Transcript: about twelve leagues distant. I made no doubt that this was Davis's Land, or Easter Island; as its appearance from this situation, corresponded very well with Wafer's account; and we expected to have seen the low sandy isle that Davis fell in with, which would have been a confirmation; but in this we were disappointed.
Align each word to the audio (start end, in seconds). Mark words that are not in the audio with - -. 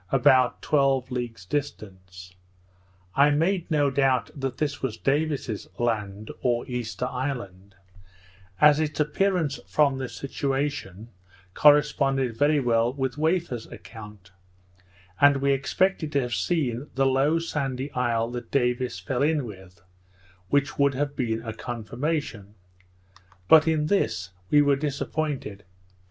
about 0.11 0.63
twelve 0.63 1.11
leagues 1.11 1.45
distant. 1.45 2.33
I 3.13 3.29
made 3.29 3.69
no 3.69 3.91
doubt 3.91 4.31
that 4.35 4.57
this 4.57 4.81
was 4.81 4.97
Davis's 4.97 5.67
Land, 5.77 6.31
or 6.41 6.67
Easter 6.67 7.05
Island; 7.05 7.75
as 8.59 8.79
its 8.79 8.99
appearance 8.99 9.59
from 9.67 9.99
this 9.99 10.15
situation, 10.15 11.09
corresponded 11.53 12.35
very 12.35 12.59
well 12.59 12.91
with 12.91 13.19
Wafer's 13.19 13.67
account; 13.67 14.31
and 15.19 15.37
we 15.37 15.51
expected 15.51 16.11
to 16.13 16.21
have 16.21 16.33
seen 16.33 16.87
the 16.95 17.05
low 17.05 17.37
sandy 17.37 17.91
isle 17.91 18.31
that 18.31 18.49
Davis 18.49 18.99
fell 18.99 19.21
in 19.21 19.45
with, 19.45 19.83
which 20.49 20.79
would 20.79 20.95
have 20.95 21.15
been 21.15 21.43
a 21.43 21.53
confirmation; 21.53 22.55
but 23.47 23.67
in 23.67 23.85
this 23.85 24.31
we 24.49 24.63
were 24.63 24.75
disappointed. 24.75 25.63